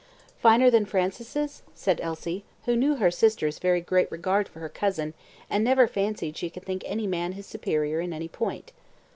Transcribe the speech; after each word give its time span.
"Finer 0.39 0.71
than 0.71 0.83
Francis'?" 0.83 1.61
said 1.75 1.99
Elsie, 2.01 2.43
who 2.65 2.75
knew 2.75 2.95
her 2.95 3.11
sister's 3.11 3.59
very 3.59 3.81
great 3.81 4.11
regard 4.11 4.47
for 4.49 4.59
her 4.59 4.67
cousin, 4.67 5.13
and 5.47 5.63
never 5.63 5.85
fancied 5.85 6.35
she 6.35 6.49
could 6.49 6.63
think 6.65 6.81
any 6.87 7.05
man 7.05 7.33
his 7.33 7.45
superior 7.45 7.99
in 7.99 8.11
any 8.11 8.27
point. 8.27 8.71